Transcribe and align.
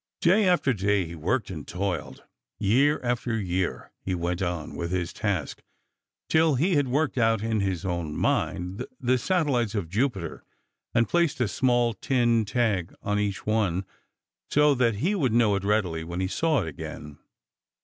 Day 0.21 0.47
after 0.47 0.73
day 0.73 1.05
he 1.05 1.13
worked 1.13 1.51
and 1.51 1.67
toiled. 1.67 2.23
Year 2.57 2.99
after 3.03 3.37
year 3.39 3.91
he 3.99 4.15
went 4.15 4.41
on 4.41 4.73
with 4.75 4.89
his 4.89 5.13
task 5.13 5.61
till 6.27 6.55
he 6.55 6.73
had 6.75 6.87
worked 6.87 7.19
out 7.19 7.43
in 7.43 7.59
his 7.59 7.85
own 7.85 8.15
mind 8.15 8.83
the 8.99 9.19
satellites 9.19 9.75
of 9.75 9.89
Jupiter 9.91 10.43
and 10.95 11.07
placed 11.07 11.39
a 11.39 11.47
small 11.47 11.93
tin 11.93 12.45
tag 12.45 12.95
on 13.03 13.19
each 13.19 13.45
one, 13.45 13.85
so 14.49 14.73
that 14.73 14.95
he 14.95 15.13
would 15.13 15.33
know 15.33 15.53
it 15.53 15.63
readily 15.63 16.03
when 16.03 16.19
he 16.19 16.27
saw 16.27 16.63
it 16.63 16.67
again. 16.67 17.19